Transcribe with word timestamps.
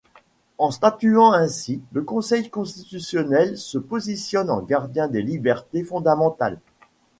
En 0.57 0.71
statuant 0.71 1.31
ainsi, 1.31 1.79
le 1.93 2.01
Conseil 2.01 2.49
constitutionnel 2.49 3.55
se 3.59 3.77
positionne 3.77 4.49
en 4.49 4.63
gardien 4.63 5.07
des 5.07 5.21
libertés 5.21 5.83
fondamentales. 5.83 6.57